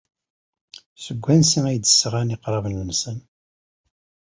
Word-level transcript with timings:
Seg 1.03 1.17
wansi 1.23 1.59
ay 1.65 1.77
d-sɣan 1.79 2.33
iqraben-nsen? 2.35 3.17